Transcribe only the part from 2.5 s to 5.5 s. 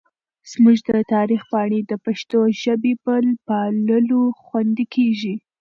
ژبې په پاللو خوندي کېږي.